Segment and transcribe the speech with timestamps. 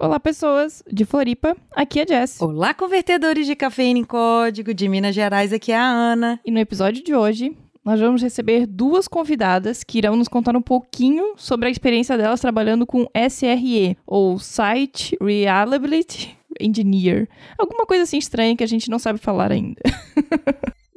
[0.00, 1.56] Olá, pessoas de Floripa.
[1.72, 2.40] Aqui é Jess.
[2.40, 5.52] Olá, convertedores de cafeína em código de Minas Gerais.
[5.52, 6.38] Aqui é a Ana.
[6.46, 10.62] E no episódio de hoje, nós vamos receber duas convidadas que irão nos contar um
[10.62, 17.28] pouquinho sobre a experiência delas trabalhando com SRE, ou Site Reliability Engineer.
[17.58, 19.82] Alguma coisa assim estranha que a gente não sabe falar ainda.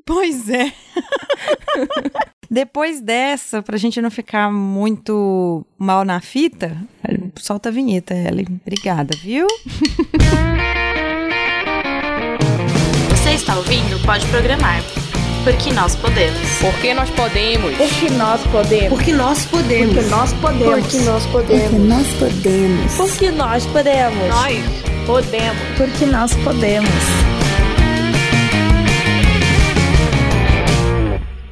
[0.06, 0.72] Pois é.
[2.52, 6.76] Depois dessa, pra gente não ficar muito mal na fita,
[7.40, 8.60] solta a vinheta, Ellen.
[8.62, 9.48] Obrigada, viu?
[13.10, 13.98] Você está ouvindo?
[14.06, 14.82] Pode programar.
[15.46, 16.38] Porque nós podemos.
[16.60, 17.78] Porque nós podemos.
[17.78, 18.90] Porque nós podemos.
[18.90, 19.94] Porque nós podemos.
[19.94, 20.82] Porque nós podemos.
[20.82, 21.72] Porque nós podemos.
[21.72, 22.96] Porque nós podemos.
[22.98, 24.28] Porque nós podemos.
[24.28, 24.66] Nós
[25.08, 25.58] podemos.
[25.78, 27.31] Porque nós podemos.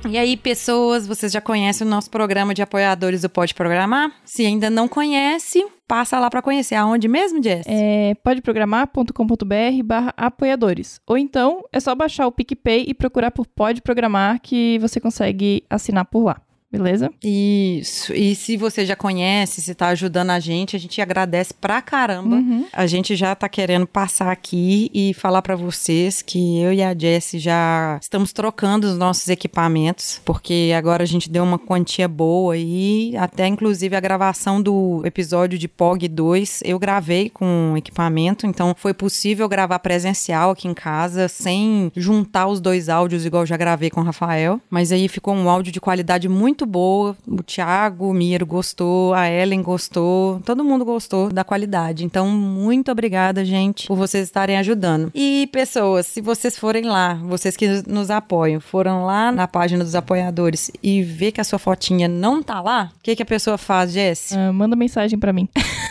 [0.08, 4.12] E aí, pessoas, vocês já conhecem o nosso programa de apoiadores do Pode Programar?
[4.24, 6.76] Se ainda não conhece, passa lá para conhecer.
[6.76, 7.66] Aonde mesmo, Jess?
[7.68, 11.02] É podeprogramar.com.br barra apoiadores.
[11.06, 15.64] Ou então, é só baixar o PicPay e procurar por Pode Programar que você consegue
[15.70, 16.42] assinar por lá.
[16.72, 17.12] Beleza?
[17.24, 18.14] Isso.
[18.14, 22.36] E se você já conhece, se tá ajudando a gente, a gente agradece pra caramba.
[22.36, 22.66] Uhum.
[22.72, 26.96] A gente já tá querendo passar aqui e falar pra vocês que eu e a
[26.98, 32.56] Jessie já estamos trocando os nossos equipamentos, porque agora a gente deu uma quantia boa
[32.56, 38.76] e até inclusive a gravação do episódio de POG 2 eu gravei com equipamento, então
[38.78, 43.58] foi possível gravar presencial aqui em casa sem juntar os dois áudios igual eu já
[43.58, 47.16] gravei com o Rafael, mas aí ficou um áudio de qualidade muito boa.
[47.28, 52.06] O Thiago, o Miro gostou, a Ellen gostou, todo mundo gostou da qualidade.
[52.06, 55.12] Então, muito obrigada, gente, por vocês estarem ajudando.
[55.14, 59.96] E, pessoas, se vocês forem lá, vocês que nos apoiam, foram lá na página dos
[59.96, 63.58] apoiadores e ver que a sua fotinha não tá lá, o que, que a pessoa
[63.58, 64.34] faz, Jess?
[64.34, 65.48] Ah, manda mensagem pra mim.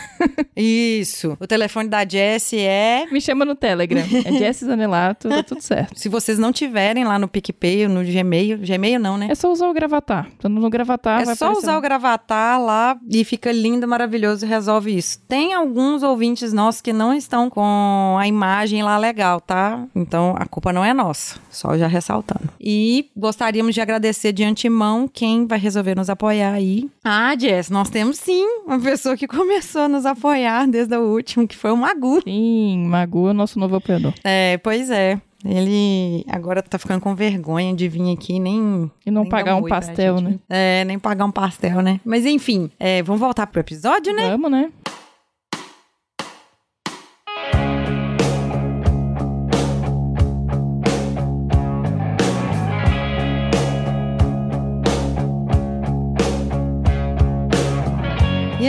[0.55, 1.37] Isso.
[1.39, 3.05] O telefone da Jess é.
[3.11, 4.03] Me chama no Telegram.
[4.25, 5.97] É Jess Zanelato, tá tudo certo.
[5.97, 9.27] Se vocês não tiverem lá no PicPay ou no Gmail, Gmail não, né?
[9.29, 10.29] É só usar o gravatar.
[10.37, 14.95] Então, no gravatar É só usar o gravatar lá e fica lindo, maravilhoso e resolve
[14.95, 15.19] isso.
[15.27, 19.85] Tem alguns ouvintes nossos que não estão com a imagem lá legal, tá?
[19.95, 22.49] Então a culpa não é nossa, só já ressaltando.
[22.59, 26.89] E gostaríamos de agradecer de antemão quem vai resolver nos apoiar aí.
[27.03, 31.47] Ah, Jess, nós temos sim uma pessoa que começou a nos apoiar desde o último,
[31.47, 32.21] que foi o Magu.
[32.23, 34.13] Sim, Magu é o nosso novo apoiador.
[34.23, 35.19] É, pois é.
[35.43, 38.91] Ele agora tá ficando com vergonha de vir aqui nem.
[39.05, 40.37] E não nem pagar um pastel, né?
[40.49, 41.99] É, nem pagar um pastel, né?
[42.03, 44.29] Mas enfim, é, vamos voltar pro episódio, né?
[44.31, 44.69] Vamos, né?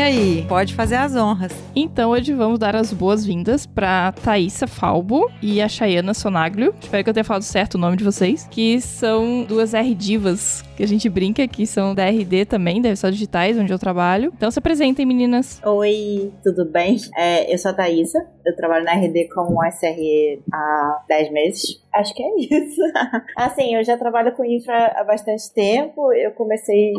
[0.00, 1.52] Aí, pode fazer as honras.
[1.74, 6.74] Então, hoje vamos dar as boas-vindas pra Thaísa Falbo e a Chayana Sonaglio.
[6.80, 8.48] Espero que eu tenha falado certo o nome de vocês.
[8.50, 13.12] Que são duas R-divas que a gente brinca, que são da RD também, da Revista
[13.12, 14.32] Digitais, onde eu trabalho.
[14.34, 15.60] Então, se apresentem, meninas.
[15.62, 16.96] Oi, tudo bem?
[17.18, 21.62] É, eu sou a Thaísa, eu trabalho na RD como SRE há 10 meses.
[21.94, 22.80] Acho que é isso.
[23.36, 26.14] assim, eu já trabalho com infra há bastante tempo.
[26.14, 26.92] Eu comecei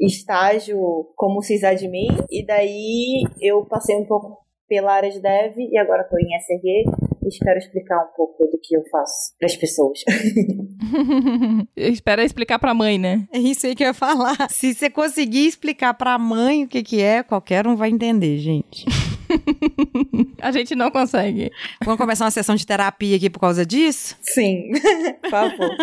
[0.00, 0.78] estágio
[1.14, 4.34] como sysadmin e daí eu passei um pouco
[4.66, 6.90] pela área de dev e agora estou em SRE
[7.28, 10.00] espero explicar um pouco do que eu faço para as pessoas.
[11.76, 13.26] Espera explicar pra mãe, né?
[13.32, 14.36] É isso aí que eu ia falar.
[14.50, 18.86] Se você conseguir explicar pra mãe o que que é, qualquer um vai entender, gente.
[20.40, 21.50] A gente não consegue.
[21.84, 24.16] Vamos começar uma sessão de terapia aqui por causa disso?
[24.22, 24.70] Sim,
[25.22, 25.76] por favor.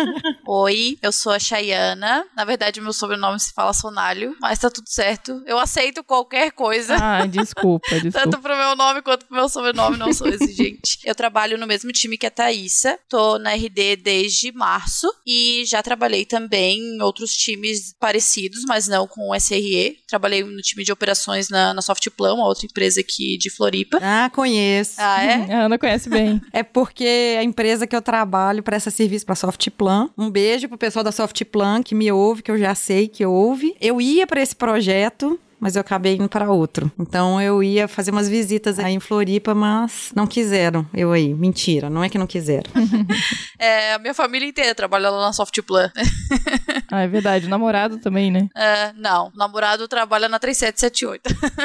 [0.46, 2.24] Oi, eu sou a Chayana.
[2.36, 5.42] Na verdade, meu sobrenome se fala Sonalho, mas tá tudo certo.
[5.46, 6.96] Eu aceito qualquer coisa.
[7.00, 8.38] Ah, desculpa, Tanto desculpa.
[8.40, 10.98] pro meu nome quanto pro meu sobrenome, não sou exigente.
[11.04, 12.98] Eu trabalho no mesmo time que a Thaísa.
[13.08, 19.06] Tô na RD desde março e já trabalhei também em outros times parecidos, mas não
[19.06, 19.98] com o SRE.
[20.08, 23.98] Trabalhei no time de operações na, na Softplan, uma outra empresa aqui de Floripa.
[24.02, 24.94] Ah, conheço.
[24.98, 25.34] Ah, é?
[25.54, 26.40] A Ana conhece bem.
[26.52, 30.10] É porque a empresa que eu trabalho presta serviço para Softplan.
[30.16, 33.74] Um beijo pro pessoal da Softplan que me ouve, que eu já sei que ouve.
[33.80, 36.90] Eu ia para esse projeto, mas eu acabei indo para outro.
[36.98, 41.32] Então eu ia fazer umas visitas aí em Floripa, mas não quiseram eu aí.
[41.34, 42.70] Mentira, não é que não quiseram.
[43.56, 45.90] É, a minha família inteira trabalha lá na Softplan.
[46.90, 47.46] Ah, é verdade.
[47.46, 48.48] O namorado também, né?
[48.54, 51.22] É, não, o namorado trabalha na 3778.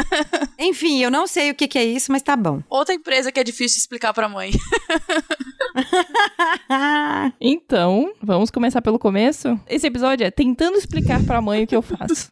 [0.58, 2.64] Enfim, eu não sei o que, que é isso, mas tá bom.
[2.68, 4.52] Outra empresa que é difícil explicar pra mãe.
[7.40, 9.60] Então, vamos começar pelo começo?
[9.68, 12.32] Esse episódio é tentando explicar pra mãe o que eu faço.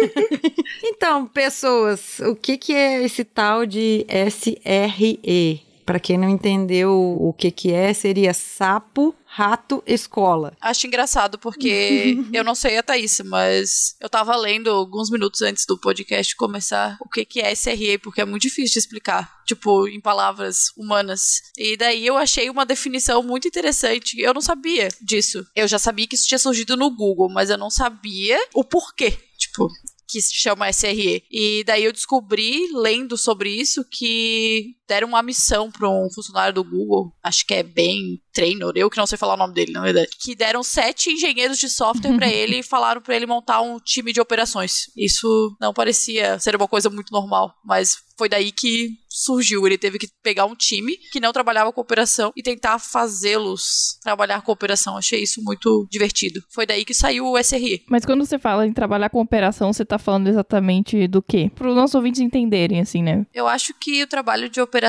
[0.82, 5.62] Então, pessoas, o que, que é esse tal de SRE?
[5.84, 10.52] Para quem não entendeu o que, que é, seria sapo, rato, escola.
[10.60, 15.64] Acho engraçado, porque eu não sei a Thaís, mas eu tava lendo alguns minutos antes
[15.66, 19.88] do podcast começar o que, que é SRE, porque é muito difícil de explicar, tipo,
[19.88, 21.42] em palavras humanas.
[21.56, 24.20] E daí eu achei uma definição muito interessante.
[24.20, 25.44] Eu não sabia disso.
[25.54, 29.16] Eu já sabia que isso tinha surgido no Google, mas eu não sabia o porquê.
[29.38, 29.68] Tipo,
[30.10, 31.22] que se chama SRE.
[31.30, 36.64] E daí eu descobri, lendo sobre isso, que deram uma missão para um funcionário do
[36.64, 39.82] Google, acho que é Ben Trainor, eu que não sei falar o nome dele, na
[39.82, 43.78] verdade, que deram sete engenheiros de software para ele e falaram para ele montar um
[43.78, 44.90] time de operações.
[44.96, 49.66] Isso não parecia ser uma coisa muito normal, mas foi daí que surgiu.
[49.66, 54.42] Ele teve que pegar um time que não trabalhava com operação e tentar fazê-los trabalhar
[54.42, 54.96] com operação.
[54.96, 56.42] Achei isso muito divertido.
[56.50, 57.82] Foi daí que saiu o SRE.
[57.88, 61.50] Mas quando você fala em trabalhar com operação, você tá falando exatamente do quê?
[61.54, 63.26] Para os nossos ouvintes entenderem, assim, né?
[63.32, 64.79] Eu acho que o trabalho de operação,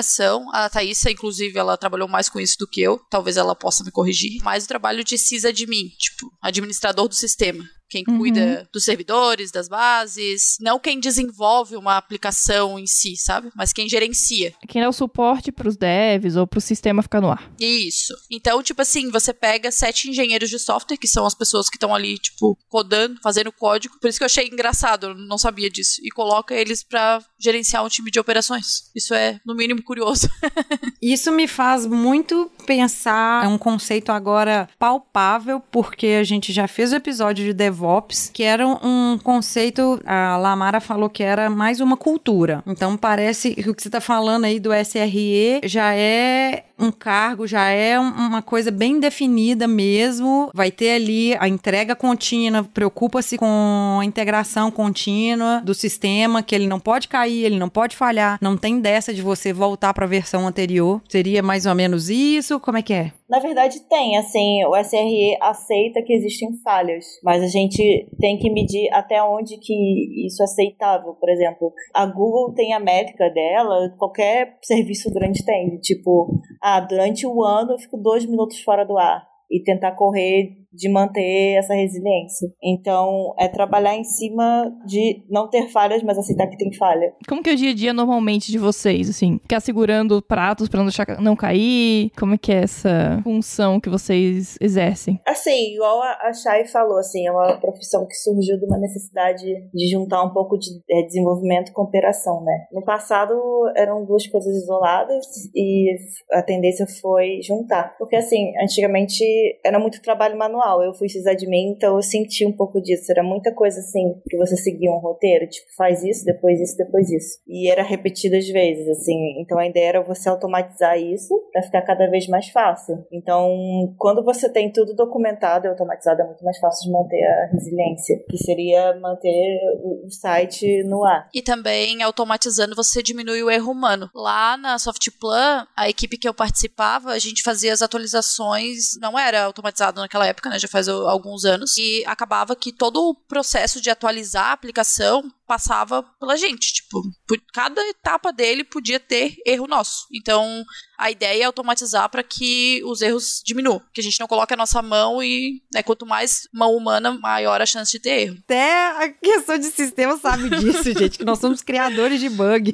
[0.53, 3.91] a Thaísa, inclusive, ela trabalhou mais com isso do que eu, talvez ela possa me
[3.91, 7.63] corrigir, mas o trabalho de sysadmin, tipo, administrador do sistema.
[7.91, 8.17] Quem Uhum.
[8.19, 13.49] cuida dos servidores, das bases, não quem desenvolve uma aplicação em si, sabe?
[13.53, 14.53] Mas quem gerencia.
[14.69, 17.51] Quem dá o suporte pros devs ou pro sistema ficar no ar.
[17.59, 18.13] Isso.
[18.31, 21.93] Então, tipo assim, você pega sete engenheiros de software, que são as pessoas que estão
[21.93, 23.99] ali, tipo, codando, fazendo código.
[23.99, 25.99] Por isso que eu achei engraçado, eu não sabia disso.
[26.01, 28.89] E coloca eles pra gerenciar um time de operações.
[28.95, 30.29] Isso é, no mínimo, curioso.
[31.01, 36.91] Isso me faz muito pensar, é um conceito agora palpável, porque a gente já fez
[36.91, 41.97] o episódio de DevOps, que era um conceito, a Lamara falou que era mais uma
[41.97, 42.63] cultura.
[42.65, 47.47] Então parece que o que você está falando aí do SRE já é um cargo,
[47.47, 50.49] já é um- uma coisa bem definida mesmo.
[50.53, 56.67] Vai ter ali a entrega contínua, preocupa-se com a integração contínua do sistema, que ele
[56.67, 60.09] não pode cair, ele não pode falhar, não tem dessa de você voltar para a
[60.09, 61.01] versão anterior.
[61.07, 62.59] Seria mais ou menos isso?
[62.59, 63.11] Como é que é?
[63.29, 68.49] Na verdade, tem, assim, o SRE aceita que existem falhas, mas a gente tem que
[68.49, 71.13] medir até onde que isso é aceitável.
[71.13, 76.41] Por exemplo, a Google tem a métrica dela, qualquer serviço grande tem, tipo,
[76.75, 80.89] ah, durante o ano eu fico dois minutos fora do ar e tentar correr de
[80.89, 82.49] manter essa resiliência.
[82.63, 87.13] Então, é trabalhar em cima de não ter falhas, mas aceitar que tem falha.
[87.27, 89.37] Como que é o dia a dia normalmente de vocês, assim?
[89.39, 92.11] Ficar segurando pratos pra não deixar não cair?
[92.17, 95.19] Como é que é essa função que vocês exercem?
[95.27, 99.43] Assim, igual a a Chay falou, assim, é uma profissão que surgiu de uma necessidade
[99.73, 102.65] de juntar um pouco de é, desenvolvimento com operação, né?
[102.71, 103.33] No passado
[103.75, 105.25] eram duas coisas isoladas
[105.55, 105.95] e
[106.31, 107.95] a tendência foi juntar.
[107.97, 109.23] Porque, assim, antigamente
[109.63, 110.83] era muito trabalho manual.
[110.83, 113.11] Eu fui sysadmin, então eu senti um pouco disso.
[113.11, 117.09] Era muita coisa, assim, que você seguia um roteiro, tipo, faz isso, depois isso, depois
[117.09, 117.39] isso.
[117.47, 119.39] E era repetidas vezes, assim.
[119.39, 123.05] Então a ideia era você automatizar isso para ficar cada vez mais fácil.
[123.11, 123.49] Então,
[123.97, 128.23] quando você tem tudo documentado e automatizado, é muito mais fácil de manter a resiliência,
[128.29, 131.29] que seria manter o site no ar.
[131.33, 134.09] E também, automatizando, você diminui o erro humano.
[134.13, 139.30] Lá na Softplan, a equipe que eu participava, a gente fazia as atualizações, não era
[139.35, 140.59] automatizado naquela época, né?
[140.59, 141.77] Já faz alguns anos.
[141.77, 146.73] E acabava que todo o processo de atualizar a aplicação passava pela gente.
[146.73, 150.07] Tipo, por cada etapa dele podia ter erro nosso.
[150.13, 150.63] Então,
[150.97, 153.81] a ideia é automatizar para que os erros diminuam.
[153.93, 157.61] Que a gente não coloque a nossa mão e, né, quanto mais mão humana, maior
[157.61, 158.37] a chance de ter erro.
[158.43, 162.73] Até a questão de sistema sabe disso, gente, que nós somos criadores de bug.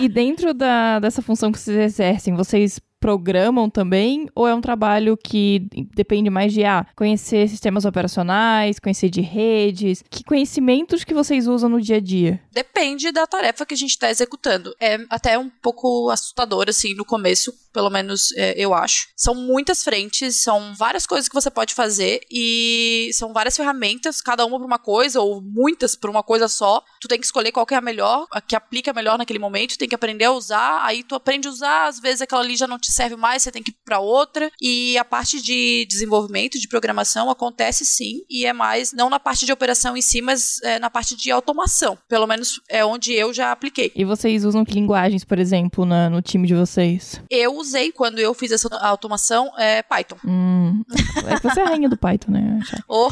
[0.00, 4.28] E dentro da, dessa função que vocês exercem, vocês programam também?
[4.34, 10.02] Ou é um trabalho que depende mais de ah, conhecer sistemas operacionais, conhecer de redes?
[10.10, 12.40] Que conhecimentos que vocês usam no dia a dia?
[12.50, 14.74] Depende da tarefa que a gente está executando.
[14.80, 19.08] É até um pouco assustador, assim, no começo, pelo menos é, eu acho.
[19.14, 24.46] São muitas frentes, são várias coisas que você pode fazer e são várias ferramentas, cada
[24.46, 26.82] uma para uma coisa, ou muitas para uma coisa só.
[27.02, 29.76] Tu tem que escolher qual que é a melhor, a que aplica melhor naquele momento,
[29.76, 32.66] tem que aprender a usar, aí tu aprende a usar, às vezes aquela ali já
[32.66, 34.50] não te serve mais, você tem que ir para outra.
[34.58, 39.44] E a parte de desenvolvimento, de programação, acontece sim, e é mais, não na parte
[39.44, 41.98] de operação em si, mas é, na parte de automação.
[42.08, 43.92] Pelo menos é onde eu já apliquei.
[43.94, 47.20] E vocês usam que linguagens, por exemplo, na- no time de vocês?
[47.28, 50.16] Eu usei quando eu fiz essa automação é Python.
[50.24, 50.82] Hum.
[51.26, 52.60] É que você é a rainha do Python, né?
[52.88, 53.08] Oh,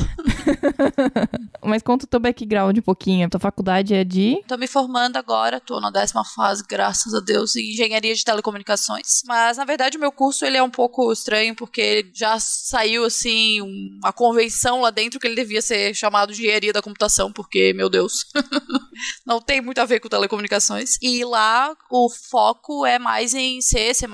[1.62, 3.28] Mas conta o teu background um pouquinho.
[3.28, 4.42] Tua faculdade é de.
[4.46, 9.23] tô me formando agora, tô na décima fase, graças a Deus, em engenharia de telecomunicações.
[9.26, 13.61] Mas na verdade o meu curso ele é um pouco estranho porque já saiu assim
[13.61, 17.88] uma convenção lá dentro que ele devia ser chamado de engenharia da computação, porque meu
[17.88, 18.26] Deus.
[19.26, 20.96] não tem muito a ver com telecomunicações.
[21.02, 24.06] E lá o foco é mais em C, C++,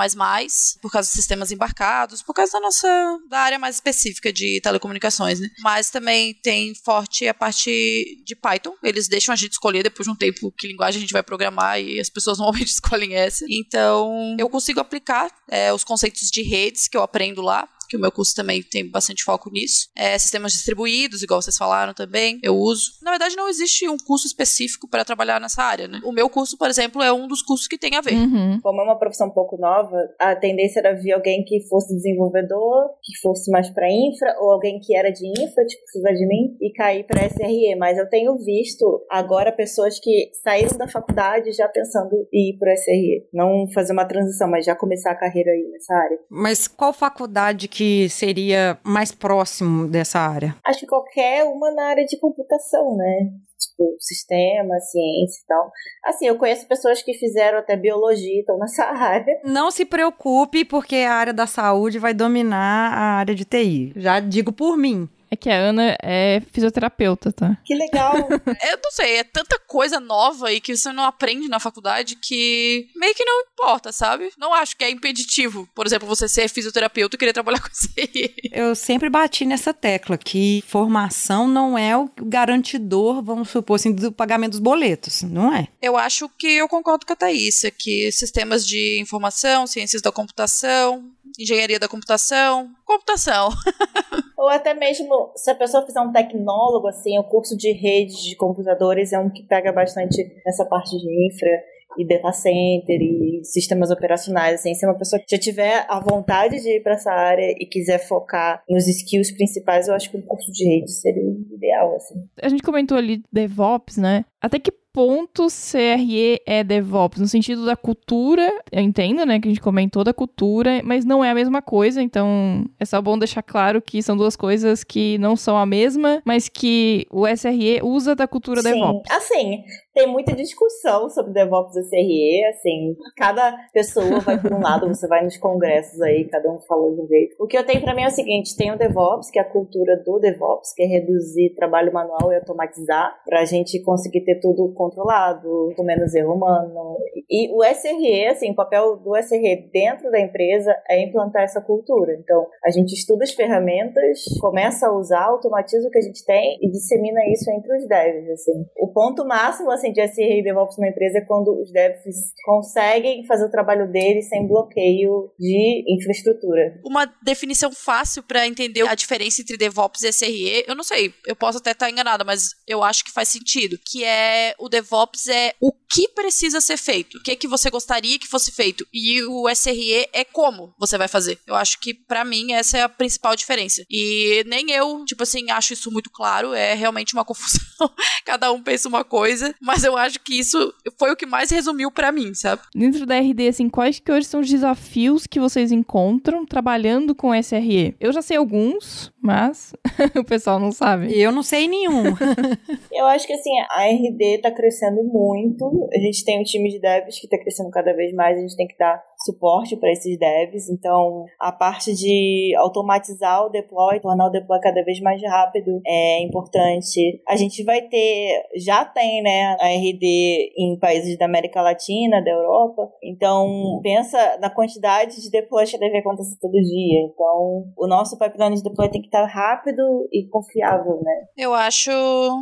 [0.81, 2.89] por causa dos sistemas embarcados, por causa da nossa
[3.29, 5.49] da área mais específica de telecomunicações, né?
[5.61, 8.75] Mas também tem forte a parte de Python.
[8.83, 11.81] Eles deixam a gente escolher depois de um tempo que linguagem a gente vai programar
[11.81, 13.45] e as pessoas normalmente escolhem essa.
[13.49, 18.01] Então, eu consigo aplicar é, os conceitos de redes que eu aprendo lá que o
[18.01, 19.89] meu curso também tem bastante foco nisso.
[19.97, 22.93] É, sistemas distribuídos, igual vocês falaram também, eu uso.
[23.03, 26.01] Na verdade, não existe um curso específico para trabalhar nessa área, né?
[26.05, 28.15] O meu curso, por exemplo, é um dos cursos que tem a ver.
[28.15, 28.61] Uhum.
[28.63, 32.91] Como é uma profissão um pouco nova, a tendência era vir alguém que fosse desenvolvedor,
[33.03, 36.57] que fosse mais pra infra, ou alguém que era de infra, tipo, precisa de mim,
[36.61, 37.75] e cair pra SRE.
[37.77, 42.71] Mas eu tenho visto agora pessoas que saíram da faculdade já pensando em ir pro
[42.71, 43.27] SRE.
[43.33, 46.19] Não fazer uma transição, mas já começar a carreira aí nessa área.
[46.31, 50.57] Mas qual faculdade que seria mais próximo dessa área?
[50.65, 53.31] Acho que qualquer uma na área de computação, né?
[53.59, 55.71] Tipo, sistema, ciência e tal.
[56.05, 59.41] Assim, eu conheço pessoas que fizeram até biologia e estão nessa área.
[59.45, 63.93] Não se preocupe, porque a área da saúde vai dominar a área de TI.
[63.97, 65.09] Já digo por mim.
[65.31, 67.57] É que a Ana é fisioterapeuta, tá?
[67.65, 68.15] Que legal.
[68.69, 72.89] Eu não sei, é tanta coisa nova aí que você não aprende na faculdade que
[72.97, 74.33] meio que não importa, sabe?
[74.37, 75.69] Não acho que é impeditivo.
[75.75, 78.35] Por exemplo, você ser fisioterapeuta e querer trabalhar com aí.
[78.53, 84.11] Eu sempre bati nessa tecla que formação não é o garantidor, vamos supor assim, do
[84.11, 85.69] pagamento dos boletos, não é?
[85.81, 91.09] Eu acho que eu concordo com a Thaís, que sistemas de informação, ciências da computação,
[91.39, 93.51] engenharia da computação, computação.
[94.41, 98.35] Ou até mesmo, se a pessoa fizer um tecnólogo, assim, o curso de redes de
[98.35, 100.17] computadores é um que pega bastante
[100.47, 101.51] nessa parte de infra
[101.99, 106.59] e data center e sistemas operacionais, assim, se uma pessoa que já tiver a vontade
[106.59, 110.23] de ir para essa área e quiser focar nos skills principais, eu acho que um
[110.23, 112.15] curso de redes seria ideal, assim.
[112.41, 114.25] A gente comentou ali DevOps, né?
[114.41, 117.21] Até que ponto CRE é DevOps?
[117.21, 121.25] No sentido da cultura, eu entendo, né, que a gente comentou da cultura, mas não
[121.25, 125.19] é a mesma coisa, então é só bom deixar claro que são duas coisas que
[125.19, 129.11] não são a mesma, mas que o SRE usa da cultura Sim, DevOps.
[129.11, 129.63] assim,
[130.01, 135.07] tem muita discussão sobre DevOps e SRE, assim, cada pessoa vai por um lado, você
[135.07, 137.37] vai nos congressos aí, cada um falou de um jeito.
[137.39, 139.49] O que eu tenho pra mim é o seguinte, tem o DevOps, que é a
[139.49, 144.73] cultura do DevOps, que é reduzir trabalho manual e automatizar, pra gente conseguir ter tudo
[144.73, 146.97] controlado, com menos erro humano.
[147.29, 152.15] E o SRE, assim, o papel do SRE dentro da empresa é implantar essa cultura.
[152.15, 156.57] Então, a gente estuda as ferramentas, começa a usar, automatiza o que a gente tem
[156.63, 158.65] e dissemina isso entre os devs, assim.
[158.79, 163.25] O ponto máximo, assim, de SRE e DevOps numa empresa é quando os devs conseguem
[163.27, 166.81] fazer o trabalho deles sem bloqueio de infraestrutura.
[166.85, 171.37] Uma definição fácil pra entender a diferença entre DevOps e SRE, eu não sei, eu
[171.37, 175.53] posso até estar enganada, mas eu acho que faz sentido, que é o DevOps é
[175.61, 179.23] o que precisa ser feito, o que é que você gostaria que fosse feito, e
[179.25, 181.39] o SRE é como você vai fazer.
[181.47, 183.85] Eu acho que pra mim essa é a principal diferença.
[183.91, 187.91] E nem eu, tipo assim, acho isso muito claro, é realmente uma confusão.
[188.25, 191.93] Cada um pensa uma coisa, mas eu acho que isso foi o que mais resumiu
[191.93, 192.61] pra mim, sabe?
[192.75, 197.33] Dentro da RD, assim, quais que hoje são os desafios que vocês encontram trabalhando com
[197.41, 197.95] SRE?
[198.01, 199.75] Eu já sei alguns, mas
[200.19, 201.19] o pessoal não sabe.
[201.19, 202.05] Eu não sei nenhum.
[202.91, 205.89] Eu acho que assim, a RD tá crescendo muito.
[205.95, 208.57] A gente tem um time de devs que tá crescendo cada vez mais, a gente
[208.57, 210.69] tem que dar suporte para esses devs.
[210.71, 216.23] Então, a parte de automatizar o deploy, tornar o deploy cada vez mais rápido é
[216.23, 217.23] importante.
[217.29, 222.31] A gente vai ter, já tem, né, a RD em países da América Latina, da
[222.31, 222.91] Europa.
[223.03, 227.01] Então, pensa na quantidade de deploys que deve acontecer todo dia.
[227.03, 231.13] Então, o nosso pipeline de deploy tem que estar rápido e confiável, né?
[231.37, 231.91] Eu acho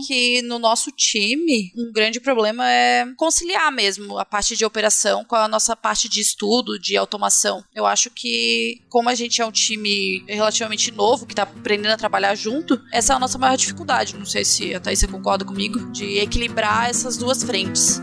[0.06, 5.34] que no nosso time, um grande problema é conciliar mesmo a parte de operação com
[5.34, 7.62] a nossa parte de estudo, de automação.
[7.74, 11.96] Eu acho que, como a gente é um time relativamente novo, que tá aprendendo a
[11.96, 14.16] trabalhar junto, essa é a nossa maior dificuldade.
[14.16, 18.00] Não sei se a Thaís concorda comigo, de equilibrar essas duas frentes.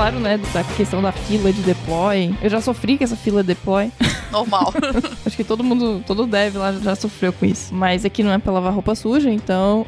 [0.00, 2.34] Falaram, né, da questão da fila de deploy.
[2.40, 3.92] Eu já sofri com essa fila de deploy.
[4.32, 4.72] Normal.
[5.26, 7.74] Acho que todo mundo, todo dev lá já sofreu com isso.
[7.74, 9.84] Mas aqui não é pra lavar roupa suja, então.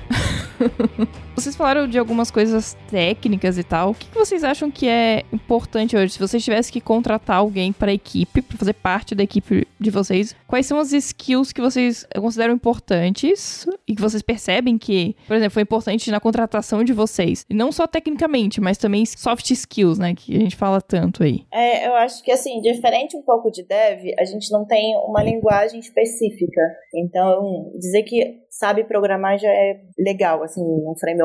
[1.35, 3.91] Vocês falaram de algumas coisas técnicas e tal.
[3.91, 6.13] O que vocês acham que é importante hoje?
[6.13, 9.91] Se vocês tivessem que contratar alguém para a equipe, para fazer parte da equipe de
[9.91, 15.35] vocês, quais são as skills que vocês consideram importantes e que vocês percebem que, por
[15.35, 17.47] exemplo, foi importante na contratação de vocês?
[17.49, 20.15] E não só tecnicamente, mas também soft skills, né?
[20.15, 21.47] Que a gente fala tanto aí.
[21.51, 25.23] É, eu acho que assim, diferente um pouco de dev, a gente não tem uma
[25.23, 26.61] linguagem específica.
[26.95, 31.22] Então, dizer que sabe programar já é legal, assim, num framework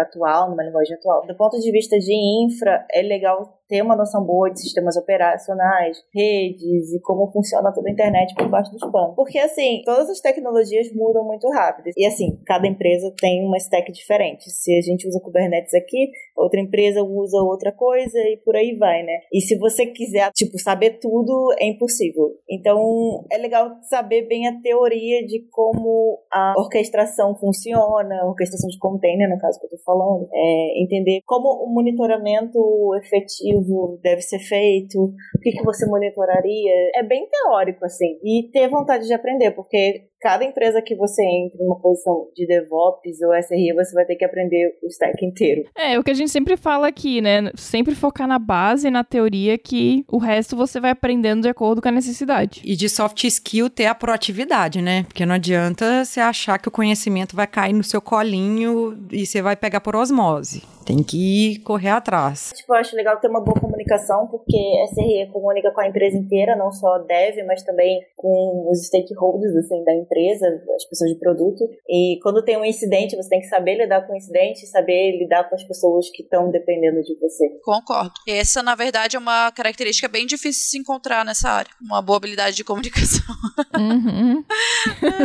[0.00, 1.26] atual, numa linguagem atual.
[1.26, 2.12] Do ponto de vista de
[2.44, 7.88] infra, é legal ter uma noção boa de sistemas operacionais, redes e como funciona toda
[7.88, 9.14] a internet por baixo dos panos.
[9.14, 11.92] Porque, assim, todas as tecnologias mudam muito rápido.
[11.96, 14.50] E, assim, cada empresa tem uma stack diferente.
[14.50, 19.04] Se a gente usa Kubernetes aqui, outra empresa usa outra coisa e por aí vai,
[19.04, 19.20] né?
[19.32, 22.32] E se você quiser, tipo, saber tudo, é impossível.
[22.50, 29.30] Então, é legal saber bem a teoria de como a orquestração funciona, orquestração de container,
[29.30, 32.58] no caso que eu tô falando, é entender como o monitoramento
[32.96, 33.59] efetivo
[34.02, 36.72] deve ser feito, o que, que você monitoraria.
[36.94, 38.18] É bem teórico, assim.
[38.24, 43.20] E ter vontade de aprender, porque cada empresa que você entra numa posição de DevOps
[43.22, 45.64] ou SRE, você vai ter que aprender o stack inteiro.
[45.76, 47.50] É, o que a gente sempre fala aqui, né?
[47.54, 51.88] Sempre focar na base, na teoria, que o resto você vai aprendendo de acordo com
[51.88, 52.60] a necessidade.
[52.64, 55.04] E de soft skill ter a proatividade, né?
[55.04, 59.40] Porque não adianta você achar que o conhecimento vai cair no seu colinho e você
[59.40, 60.62] vai pegar por osmose.
[60.84, 62.52] Tem que correr atrás.
[62.56, 64.56] Tipo, eu acho legal ter uma boa comunicação, porque
[64.92, 69.84] SRE comunica com a empresa inteira, não só dev, mas também com os stakeholders, assim,
[69.84, 70.09] da empresa,
[70.74, 71.68] as pessoas de produto.
[71.88, 75.48] E quando tem um incidente, você tem que saber lidar com o incidente, saber lidar
[75.48, 77.48] com as pessoas que estão dependendo de você.
[77.62, 78.12] Concordo.
[78.28, 81.70] Essa, na verdade, é uma característica bem difícil de se encontrar nessa área.
[81.80, 83.34] Uma boa habilidade de comunicação.
[83.76, 84.44] Uhum.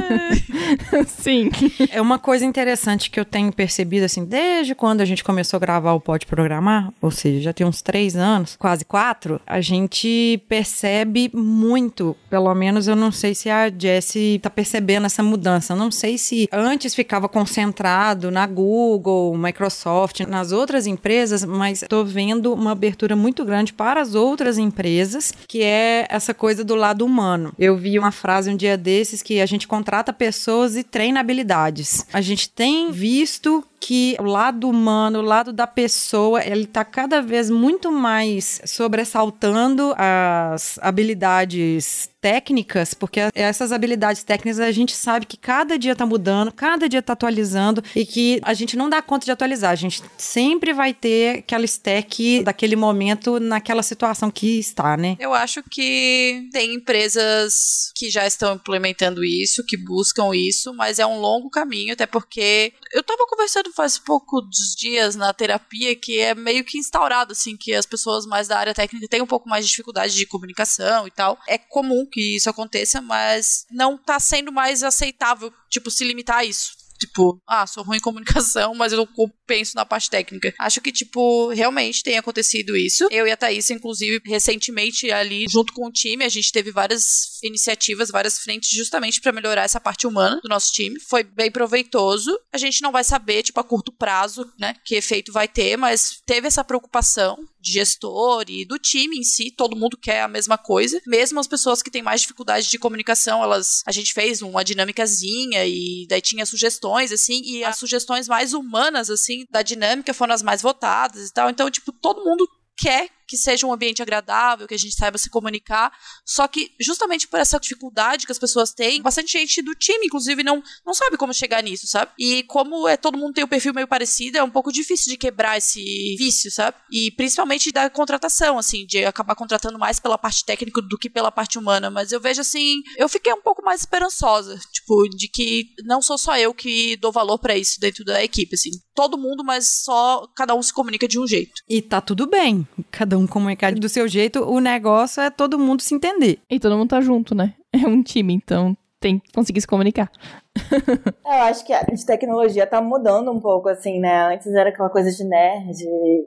[1.08, 1.50] Sim.
[1.92, 5.60] É uma coisa interessante que eu tenho percebido, assim, desde quando a gente começou a
[5.60, 10.44] gravar o Pode Programar, ou seja, já tem uns três anos, quase quatro, a gente
[10.48, 14.75] percebe muito, pelo menos eu não sei se a Jessie tá percebendo
[15.05, 15.75] essa mudança.
[15.75, 22.53] Não sei se antes ficava concentrado na Google, Microsoft, nas outras empresas, mas tô vendo
[22.53, 27.53] uma abertura muito grande para as outras empresas, que é essa coisa do lado humano.
[27.57, 32.05] Eu vi uma frase um dia desses que a gente contrata pessoas e treina habilidades.
[32.11, 37.22] A gente tem visto que o lado humano, o lado da pessoa, ele tá cada
[37.22, 45.38] vez muito mais sobressaltando as habilidades técnicas, porque essas habilidades técnicas a gente sabe que
[45.38, 49.26] cada dia tá mudando, cada dia tá atualizando e que a gente não dá conta
[49.26, 49.70] de atualizar.
[49.70, 55.16] A gente sempre vai ter aquela stack daquele momento naquela situação que está, né?
[55.20, 61.06] Eu acho que tem empresas que já estão implementando isso, que buscam isso, mas é
[61.06, 66.33] um longo caminho, até porque eu tava conversando faz poucos dias na terapia que é
[66.33, 69.66] meio que instaurado, assim, que as pessoas mais da área técnica têm um pouco mais
[69.66, 71.38] de dificuldade de comunicação e tal.
[71.48, 76.46] É comum que isso aconteça, mas não tá sendo mais aceitável, tipo, se limitar a
[76.46, 76.85] isso.
[77.05, 79.07] Tipo, ah, sou ruim em comunicação, mas eu
[79.46, 80.53] penso na parte técnica.
[80.59, 83.07] Acho que, tipo, realmente tem acontecido isso.
[83.11, 87.39] Eu e a Thaís, inclusive, recentemente ali, junto com o time, a gente teve várias
[87.44, 91.00] iniciativas, várias frentes, justamente para melhorar essa parte humana do nosso time.
[91.00, 92.37] Foi bem proveitoso.
[92.53, 96.20] A gente não vai saber, tipo, a curto prazo, né, que efeito vai ter, mas
[96.25, 100.57] teve essa preocupação de gestor e do time em si, todo mundo quer a mesma
[100.57, 101.01] coisa.
[101.07, 105.65] Mesmo as pessoas que têm mais dificuldade de comunicação, elas a gente fez uma dinâmicazinha
[105.65, 110.42] e daí tinha sugestões assim, e as sugestões mais humanas assim da dinâmica foram as
[110.42, 111.50] mais votadas e tal.
[111.50, 115.29] Então, tipo, todo mundo quer que seja um ambiente agradável, que a gente saiba se
[115.29, 115.92] comunicar.
[116.25, 120.44] Só que, justamente por essa dificuldade que as pessoas têm, bastante gente do time, inclusive,
[120.44, 122.11] não, não sabe como chegar nisso, sabe?
[122.18, 125.18] E como é todo mundo tem um perfil meio parecido, é um pouco difícil de
[125.18, 126.77] quebrar esse vício, sabe?
[126.92, 131.31] E principalmente da contratação, assim, de acabar contratando mais pela parte técnica do que pela
[131.31, 131.90] parte humana.
[131.90, 136.18] Mas eu vejo assim, eu fiquei um pouco mais esperançosa, tipo, de que não sou
[136.18, 138.72] só eu que dou valor para isso dentro da equipe, assim.
[138.94, 141.53] Todo mundo, mas só cada um se comunica de um jeito.
[141.68, 142.68] E tá tudo bem.
[142.92, 146.40] Cada um comunicar do seu jeito, o negócio é todo mundo se entender.
[146.50, 147.54] E todo mundo tá junto, né?
[147.74, 148.75] É um time, então
[149.06, 150.10] tem que conseguir se comunicar.
[151.25, 154.34] Eu acho que a de tecnologia tá mudando um pouco, assim, né?
[154.34, 155.75] Antes era aquela coisa de nerd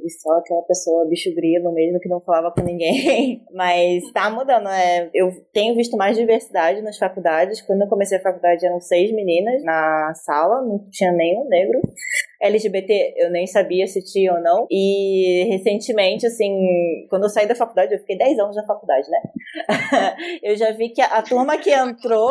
[0.05, 3.45] e só aquela pessoa bicho grilo mesmo que não falava com ninguém.
[3.53, 5.11] Mas tá mudando, né?
[5.13, 7.61] Eu tenho visto mais diversidade nas faculdades.
[7.63, 11.81] Quando eu comecei a faculdade eram seis meninas na sala, não tinha nenhum negro.
[12.41, 14.67] LGBT, eu nem sabia se tinha ou não.
[14.71, 19.19] E recentemente, assim, quando eu saí da faculdade, eu fiquei 10 anos na faculdade, né?
[20.43, 22.31] eu já vi que a, a turma que entrou.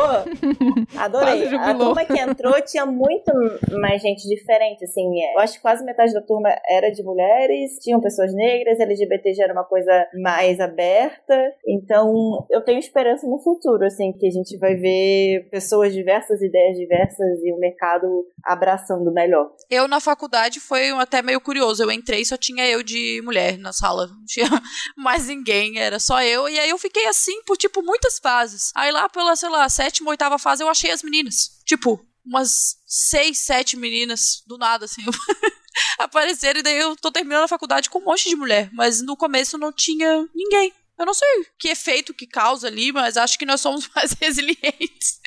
[0.96, 1.46] Adorei.
[1.54, 3.32] A turma que entrou tinha muito
[3.78, 5.08] mais gente diferente, assim.
[5.34, 9.44] Eu acho que quase metade da turma era de mulheres, tinham pessoas negras, LGBT já
[9.44, 11.52] era uma coisa mais aberta.
[11.66, 16.76] Então, eu tenho esperança no futuro, assim, que a gente vai ver pessoas diversas, ideias
[16.76, 19.50] diversas e o mercado abraçando melhor.
[19.70, 21.82] Eu, na faculdade, foi até meio curioso.
[21.82, 24.06] Eu entrei só tinha eu de mulher na sala.
[24.06, 24.48] Não tinha
[24.96, 26.48] mais ninguém, era só eu.
[26.48, 28.70] E aí eu fiquei assim por, tipo, muitas fases.
[28.74, 31.60] Aí lá pela, sei lá, sétima, oitava fase eu achei as meninas.
[31.66, 35.02] Tipo, umas seis, sete meninas do nada, assim.
[35.98, 38.70] apareceram e daí eu tô terminando a faculdade com um monte de mulher.
[38.72, 40.72] Mas no começo não tinha ninguém.
[40.98, 45.20] Eu não sei que efeito que causa ali, mas acho que nós somos mais resilientes.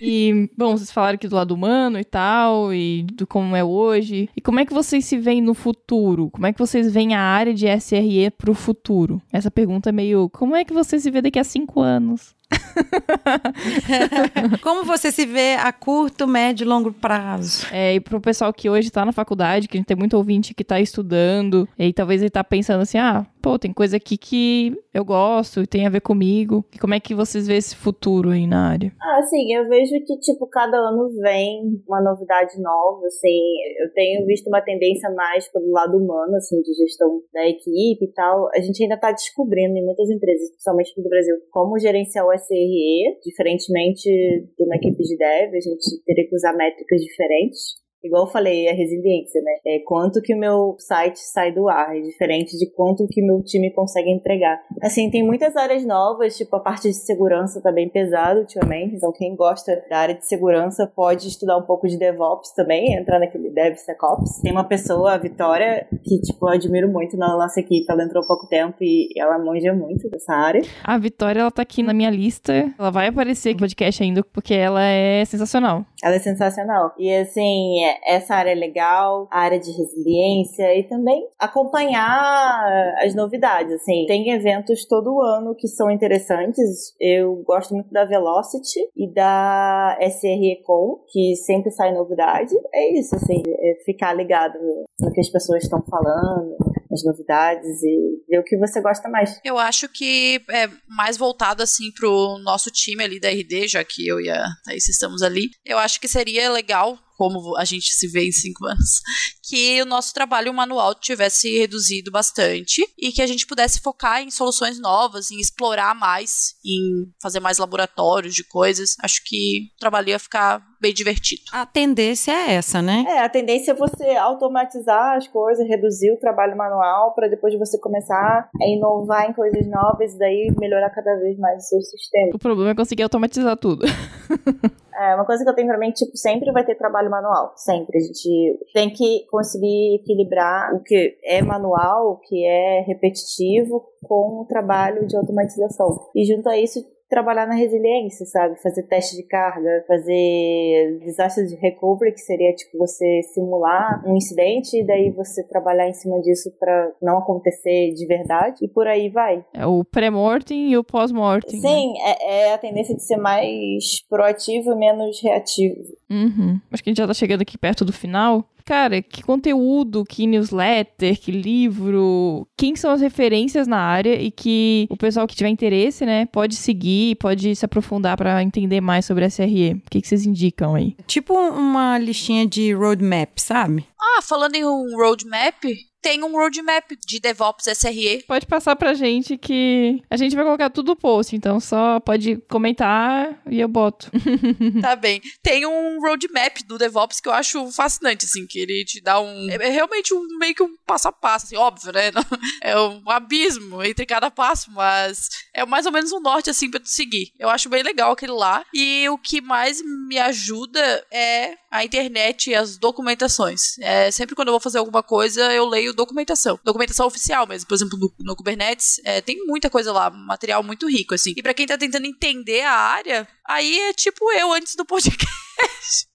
[0.00, 4.28] e, bom, vocês falaram aqui do lado humano e tal, e do como é hoje.
[4.36, 6.30] E como é que vocês se veem no futuro?
[6.30, 9.22] Como é que vocês veem a área de SRE pro futuro?
[9.32, 12.34] Essa pergunta é meio, como é que você se vê daqui a cinco anos?
[14.62, 17.66] Como você se vê a curto, médio e longo prazo?
[17.72, 20.54] É, e pro pessoal que hoje tá na faculdade, que a gente tem muito ouvinte
[20.54, 24.76] que tá estudando, e talvez ele tá pensando assim, ah, pô, tem coisa aqui que
[24.94, 26.64] eu gosto e tem a ver comigo.
[26.72, 28.92] E como é que vocês vê esse futuro aí na área?
[29.00, 33.40] Ah, sim, eu vejo que, tipo, cada ano vem uma novidade nova, assim,
[33.82, 38.12] eu tenho visto uma tendência mais pelo lado humano, assim, de gestão da equipe e
[38.14, 38.48] tal.
[38.54, 43.18] A gente ainda tá descobrindo em muitas empresas, principalmente do Brasil, como gerenciar o SRE,
[43.24, 47.82] diferentemente de uma equipe de dev, a gente teria que usar métricas diferentes.
[48.04, 49.52] Igual eu falei, a resiliência, né?
[49.66, 53.42] É quanto que o meu site sai do ar, é diferente de quanto que meu
[53.42, 54.60] time consegue entregar.
[54.82, 59.12] Assim, tem muitas áreas novas, tipo a parte de segurança tá bem pesada ultimamente, então
[59.12, 63.50] quem gosta da área de segurança pode estudar um pouco de DevOps também, entrar naquele
[63.50, 64.40] DevSecOps.
[64.42, 68.22] Tem uma pessoa, a Vitória, que tipo, eu admiro muito na nossa equipe, ela entrou
[68.22, 70.62] há pouco tempo e ela manja muito dessa área.
[70.82, 74.24] A Vitória, ela tá aqui na minha lista, ela vai aparecer aqui no podcast ainda,
[74.24, 75.84] porque ela é sensacional.
[76.02, 76.92] Ela é sensacional.
[76.98, 83.74] E assim, essa área é legal, a área de resiliência e também acompanhar as novidades.
[83.74, 86.94] Assim, tem eventos todo ano que são interessantes.
[87.00, 92.54] Eu gosto muito da Velocity e da SRECon, que sempre sai novidade.
[92.72, 94.58] É isso, assim, é ficar ligado
[95.00, 96.56] no que as pessoas estão falando,
[96.92, 99.40] as novidades e ver o que você gosta mais.
[99.44, 104.06] Eu acho que é mais voltado assim pro nosso time ali da RD, já que
[104.06, 105.50] eu e a Thaís estamos ali.
[105.64, 109.00] Eu acho que seria legal como a gente se vê em cinco anos,
[109.44, 114.30] que o nosso trabalho manual tivesse reduzido bastante e que a gente pudesse focar em
[114.30, 118.96] soluções novas, em explorar mais, em fazer mais laboratórios de coisas.
[119.00, 121.42] Acho que o trabalho ia ficar bem divertido.
[121.52, 123.04] A tendência é essa, né?
[123.08, 127.78] É, a tendência é você automatizar as coisas, reduzir o trabalho manual para depois você
[127.78, 132.32] começar a inovar em coisas novas e daí melhorar cada vez mais o seu sistema.
[132.34, 133.86] O problema é conseguir automatizar tudo.
[134.94, 137.54] É uma coisa que eu tenho pra mim, tipo, sempre vai ter trabalho manual.
[137.56, 137.98] Sempre.
[137.98, 144.42] A gente tem que conseguir equilibrar o que é manual, o que é repetitivo, com
[144.42, 146.10] o trabalho de automatização.
[146.14, 148.58] E junto a isso, trabalhar na resiliência, sabe?
[148.62, 154.80] Fazer teste de carga, fazer desastre de recovery, que seria tipo você simular um incidente
[154.80, 159.10] e daí você trabalhar em cima disso para não acontecer de verdade e por aí
[159.10, 159.44] vai.
[159.52, 161.60] É o pré-mortem e o pós-mortem.
[161.60, 162.14] Sim, né?
[162.18, 165.82] é, é, a tendência de ser mais proativo e menos reativo.
[166.10, 166.58] Uhum.
[166.70, 168.42] Acho que a gente já tá chegando aqui perto do final.
[168.72, 174.86] Cara, que conteúdo, que newsletter, que livro, quem são as referências na área e que
[174.88, 179.26] o pessoal que tiver interesse, né, pode seguir, pode se aprofundar para entender mais sobre
[179.26, 179.74] a SRE.
[179.74, 180.96] O que, que vocês indicam aí?
[181.06, 183.86] Tipo uma listinha de roadmap, sabe?
[184.00, 185.64] Ah, falando em um roadmap,
[186.02, 188.24] tem um roadmap de DevOps SRE.
[188.26, 192.36] Pode passar pra gente que a gente vai colocar tudo no post, então só pode
[192.48, 194.10] comentar e eu boto.
[194.80, 195.20] tá bem.
[195.42, 199.50] Tem um roadmap do DevOps que eu acho fascinante, assim, que ele te dá um.
[199.50, 202.10] É realmente um meio que um passo a passo, assim, óbvio, né?
[202.60, 206.80] É um abismo entre cada passo, mas é mais ou menos um norte, assim, pra
[206.80, 207.32] tu seguir.
[207.38, 208.64] Eu acho bem legal aquele lá.
[208.72, 213.78] E o que mais me ajuda é a internet e as documentações.
[213.78, 216.60] É, sempre quando eu vou fazer alguma coisa, eu leio documentação.
[216.62, 217.66] Documentação oficial mesmo.
[217.66, 221.32] Por exemplo, no, no Kubernetes, é, tem muita coisa lá, material muito rico, assim.
[221.34, 226.12] E para quem tá tentando entender a área, aí é tipo eu antes do podcast.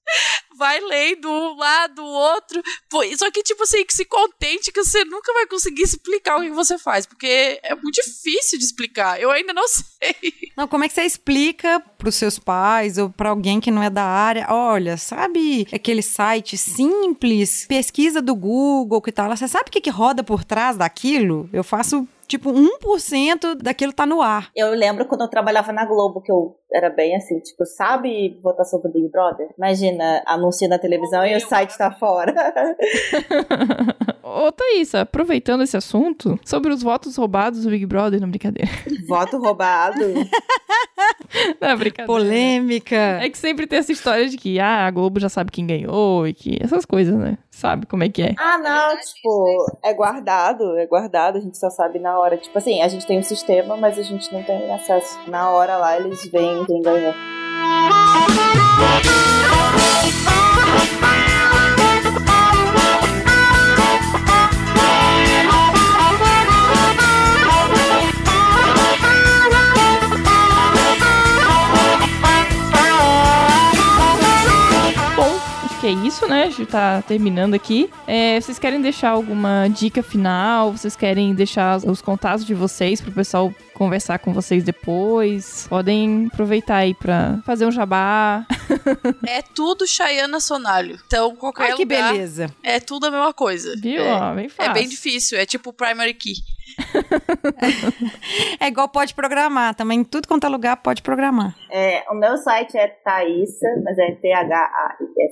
[0.57, 2.61] vai lendo um lado, o outro.
[3.17, 6.51] Só que, tipo assim, que se contente que você nunca vai conseguir explicar o que
[6.51, 9.21] você faz, porque é muito difícil de explicar.
[9.21, 10.15] Eu ainda não sei.
[10.55, 13.89] Não, como é que você explica pros seus pais ou pra alguém que não é
[13.89, 14.47] da área?
[14.49, 19.35] Olha, sabe aquele site simples, pesquisa do Google que tal?
[19.35, 21.49] Você sabe o que, que roda por trás daquilo?
[21.51, 24.49] Eu faço tipo 1% daquilo tá no ar.
[24.55, 28.81] Eu lembro quando eu trabalhava na Globo, que eu era bem assim, tipo, sabe votação
[28.81, 29.49] do Big Brother?
[29.57, 32.33] Imagina, anuncia na televisão e o site tá fora.
[34.67, 38.69] Thaís, aproveitando esse assunto, sobre os votos roubados do Big Brother, não brincadeira.
[39.07, 39.99] Voto roubado.
[41.61, 42.07] Não, brincadeira.
[42.07, 42.95] Polêmica.
[42.95, 46.27] É que sempre tem essa história de que, ah, a Globo já sabe quem ganhou
[46.27, 47.37] e que essas coisas, né?
[47.51, 48.33] Sabe como é que é.
[48.37, 52.37] Ah, não, tipo, é guardado, é guardado, a gente só sabe na hora.
[52.37, 55.19] Tipo assim, a gente tem um sistema, mas a gente não tem acesso.
[55.29, 57.13] Na hora lá eles veem quem ganhou.
[75.87, 76.43] É isso, né?
[76.43, 77.89] A gente tá terminando aqui.
[78.05, 80.71] É, vocês querem deixar alguma dica final?
[80.71, 85.67] Vocês querem deixar os contatos de vocês pro pessoal conversar com vocês depois?
[85.69, 88.45] Podem aproveitar aí pra fazer um jabá.
[89.27, 90.97] É tudo Chayana Sonalho.
[91.05, 92.47] Então, qualquer Ai, que lugar beleza.
[92.63, 93.75] é tudo a mesma coisa.
[93.81, 94.01] Viu?
[94.01, 94.71] É, Ó, bem fácil.
[94.71, 96.33] é bem difícil, é tipo primary key.
[98.59, 101.55] É igual pode programar, também tudo quanto é lugar pode programar.
[101.71, 104.11] É, o meu site é Thaisa, mas é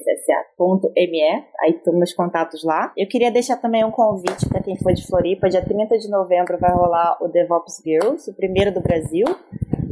[0.06, 1.44] T-H-A-I-S-S-A.me.
[1.62, 2.92] Aí tem meus contatos lá.
[2.96, 5.50] Eu queria deixar também um convite para quem for de Floripa.
[5.50, 9.26] Dia 30 de novembro vai rolar o DevOps Girls, o primeiro do Brasil.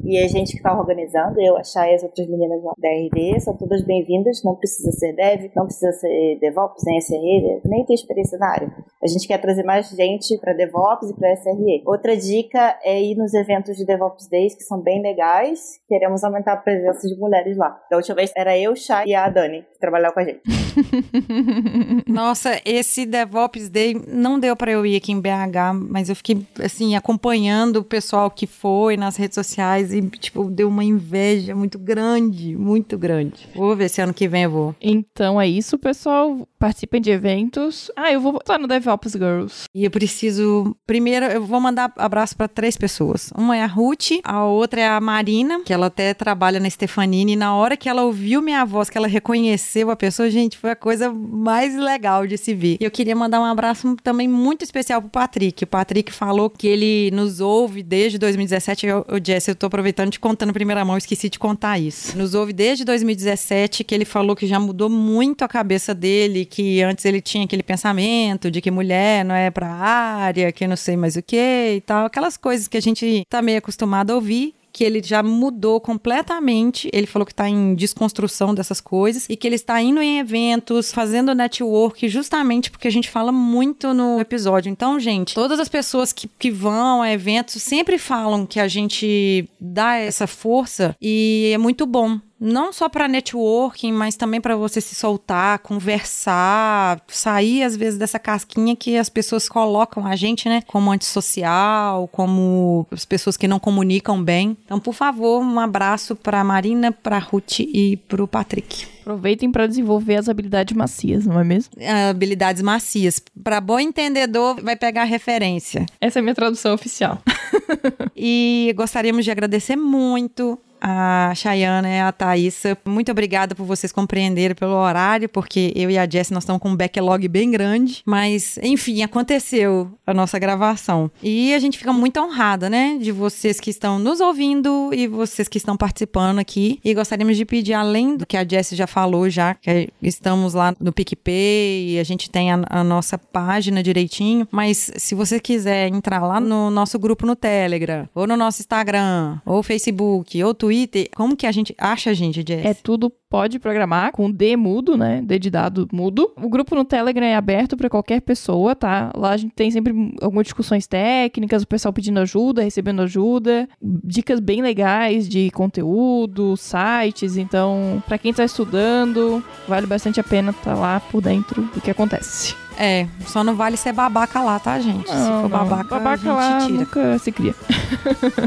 [0.06, 3.40] E a gente que tá organizando, eu, a Chay e as outras meninas da RD,
[3.40, 4.44] são todas bem-vindas.
[4.44, 8.76] Não precisa ser dev, não precisa ser DevOps, nem SRE, nem ter experiência na área.
[9.02, 11.84] A gente quer trazer mais gente para DevOps e para SRE.
[11.86, 15.80] Outra dica é ir nos eventos de DevOps Days, que são bem legais.
[15.88, 17.80] Queremos aumentar a presença de mulheres lá.
[17.90, 20.42] Da última vez era eu, Chay e a Dani que trabalharam com a gente.
[22.08, 26.46] Nossa, esse DevOps Day não deu pra eu ir aqui em BH, mas eu fiquei
[26.62, 31.78] assim acompanhando o pessoal que foi nas redes sociais e tipo deu uma inveja muito
[31.78, 33.48] grande, muito grande.
[33.56, 34.76] Vou ver se ano que vem eu vou.
[34.82, 36.48] Então é isso, pessoal.
[36.60, 37.92] Participem de eventos.
[37.96, 39.66] Ah, eu vou botar no DevOps Girls.
[39.74, 40.76] E eu preciso.
[40.86, 43.32] Primeiro, eu vou mandar abraço pra três pessoas.
[43.38, 47.34] Uma é a Ruth, a outra é a Marina, que ela até trabalha na Stefanini.
[47.34, 50.72] E na hora que ela ouviu minha voz, que ela reconheceu a pessoa, gente, foi
[50.72, 52.78] a coisa mais legal de se ver.
[52.80, 55.64] E eu queria mandar um abraço também muito especial pro Patrick.
[55.64, 58.88] O Patrick falou que ele nos ouve desde 2017.
[58.88, 62.18] Eu, eu Jess, eu tô aproveitando te contando em primeira mão, esqueci de contar isso.
[62.18, 66.82] Nos ouve desde 2017, que ele falou que já mudou muito a cabeça dele, que
[66.82, 70.96] antes ele tinha aquele pensamento de que mulher não é pra área, que não sei
[70.96, 74.54] mais o que e tal, aquelas coisas que a gente tá meio acostumado a ouvir
[74.74, 76.90] que ele já mudou completamente.
[76.92, 80.92] Ele falou que está em desconstrução dessas coisas e que ele está indo em eventos,
[80.92, 84.72] fazendo network, justamente porque a gente fala muito no episódio.
[84.72, 89.48] Então, gente, todas as pessoas que, que vão a eventos sempre falam que a gente
[89.62, 94.82] dá essa força e é muito bom não só para networking, mas também para você
[94.82, 100.62] se soltar, conversar, sair às vezes dessa casquinha que as pessoas colocam a gente, né,
[100.68, 104.58] como antissocial, como as pessoas que não comunicam bem.
[104.66, 108.88] Então, por favor, um abraço para Marina, para Ruth e para o Patrick.
[109.02, 111.74] Aproveitem para desenvolver as habilidades macias, não é mesmo?
[112.10, 113.22] Habilidades macias.
[113.42, 115.86] Para bom entendedor, vai pegar a referência.
[116.00, 117.22] Essa é a minha tradução oficial.
[118.16, 122.78] e gostaríamos de agradecer muito a Chayana e a Thaísa.
[122.84, 126.70] Muito obrigada por vocês compreenderem pelo horário, porque eu e a Jess nós estamos com
[126.70, 128.02] um backlog bem grande.
[128.06, 131.10] Mas, enfim, aconteceu a nossa gravação.
[131.24, 132.98] E a gente fica muito honrada, né?
[133.00, 136.82] De vocês que estão nos ouvindo e vocês que estão participando aqui.
[136.84, 140.76] E gostaríamos de pedir, além do que a Jess já falou, já que estamos lá
[140.82, 144.46] no PicPay a gente tem a, a nossa página direitinho.
[144.52, 149.40] Mas se você quiser entrar lá no nosso grupo no Telegram, ou no nosso Instagram,
[149.46, 150.73] ou Facebook, ou Twitter,
[151.16, 152.66] como que a gente acha a gente, Jess?
[152.66, 155.22] É tudo pode programar com D mudo, né?
[155.24, 156.32] D de dado mudo.
[156.38, 159.12] O grupo no Telegram é aberto para qualquer pessoa, tá?
[159.16, 164.40] Lá a gente tem sempre algumas discussões técnicas, o pessoal pedindo ajuda, recebendo ajuda, dicas
[164.40, 167.36] bem legais de conteúdo, sites.
[167.36, 171.82] Então, para quem tá estudando, vale bastante a pena estar tá lá por dentro do
[171.82, 172.63] que acontece.
[172.78, 175.08] É, só não vale ser babaca lá, tá, gente?
[175.08, 175.50] Não, se for não.
[175.50, 176.80] babaca, babaca a gente tira.
[176.80, 177.56] Nunca se cria.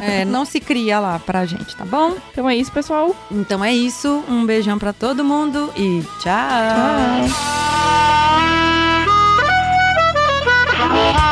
[0.03, 2.15] é, não se cria lá pra gente, tá bom?
[2.33, 3.15] Então é isso, pessoal.
[3.31, 4.25] Então é isso.
[4.29, 6.33] Um beijão pra todo mundo e tchau.
[11.03, 11.26] tchau.